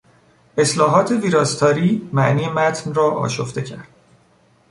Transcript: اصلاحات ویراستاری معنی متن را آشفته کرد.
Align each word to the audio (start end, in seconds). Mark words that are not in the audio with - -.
اصلاحات 0.57 1.11
ویراستاری 1.11 2.09
معنی 2.13 2.47
متن 2.49 2.93
را 2.93 3.11
آشفته 3.11 3.61
کرد. 3.61 3.87